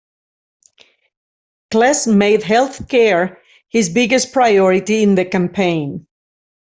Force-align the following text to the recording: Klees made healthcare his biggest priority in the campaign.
Klees 1.71 2.11
made 2.11 2.41
healthcare 2.41 3.37
his 3.69 3.89
biggest 3.89 4.33
priority 4.33 5.03
in 5.03 5.13
the 5.13 5.25
campaign. 5.25 6.07